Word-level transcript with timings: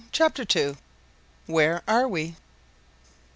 CHAPTER 0.11 0.43
II. 0.57 0.77
WHERE 1.45 1.83
ARE 1.87 2.07
WE? 2.07 2.35